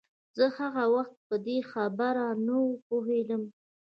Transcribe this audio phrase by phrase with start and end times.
[0.37, 2.55] زه هغه وخت په دې خبره نه
[2.87, 3.43] پوهېدم.